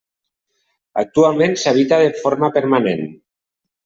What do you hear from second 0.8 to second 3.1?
Actualment s'habita de forma permanent.